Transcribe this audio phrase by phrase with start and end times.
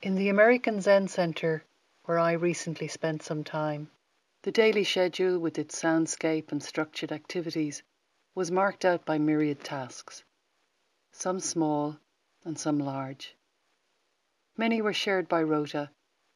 [0.00, 1.64] In the American Zen Center,
[2.04, 3.90] where I recently spent some time,
[4.42, 7.82] the daily schedule with its soundscape and structured activities
[8.32, 10.22] was marked out by myriad tasks,
[11.10, 11.98] some small
[12.44, 13.34] and some large.
[14.56, 15.90] Many were shared by Rota,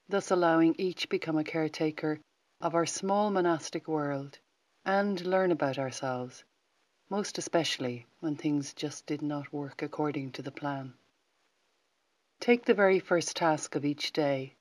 [0.08, 2.18] thus allowing each become a caretaker
[2.60, 4.40] of our small monastic world
[4.84, 6.42] and learn about ourselves,
[7.08, 10.94] most especially when things just did not work according to the plan.
[12.42, 14.56] Take the very first task of each day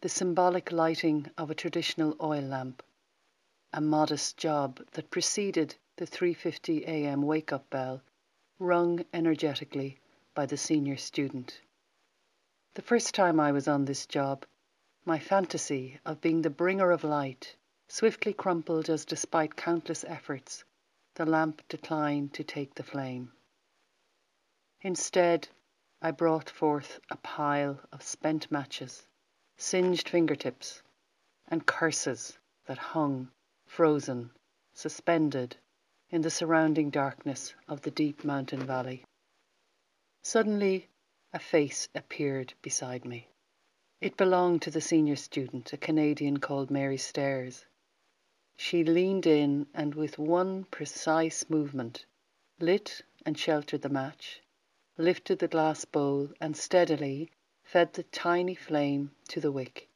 [0.00, 2.82] the symbolic lighting of a traditional oil lamp,
[3.72, 7.22] a modest job that preceded the 3:50 a.m.
[7.22, 8.02] wake-up bell
[8.58, 10.00] rung energetically
[10.34, 11.60] by the senior student.
[12.74, 14.44] The first time I was on this job,
[15.04, 17.54] my fantasy of being the bringer of light
[17.86, 20.64] swiftly crumpled as despite countless efforts
[21.14, 23.30] the lamp declined to take the flame.
[24.80, 25.46] Instead,
[26.06, 29.06] I brought forth a pile of spent matches,
[29.56, 30.82] singed fingertips,
[31.48, 33.30] and curses that hung,
[33.64, 34.30] frozen,
[34.74, 35.56] suspended,
[36.10, 39.06] in the surrounding darkness of the deep mountain valley.
[40.20, 40.90] Suddenly,
[41.32, 43.30] a face appeared beside me.
[44.02, 47.64] It belonged to the senior student, a Canadian called Mary Stairs.
[48.58, 52.04] She leaned in and, with one precise movement,
[52.60, 54.42] lit and sheltered the match,
[54.96, 57.30] lifted the glass bowl, and steadily
[57.64, 59.88] fed the tiny flame to the wick,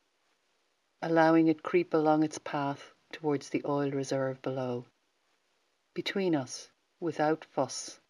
[1.00, 4.84] allowing it creep along its path towards the oil reserve below.
[5.94, 8.00] Between us, without fuss,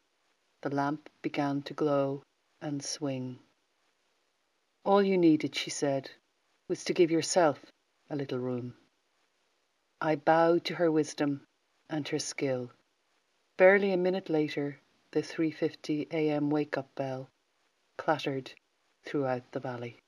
[0.62, 2.22] the lamp began to glow
[2.60, 3.38] and swing.
[4.84, 6.10] All you needed, she said,
[6.68, 7.66] was to give yourself
[8.08, 8.74] a little room.
[10.00, 11.46] I bowed to her wisdom
[11.90, 12.70] and her skill.
[13.56, 14.80] Barely a minute later
[15.12, 16.50] the 3:50 a.m.
[16.50, 17.30] wake-up bell
[17.98, 18.52] clattered
[19.04, 19.98] throughout the valley.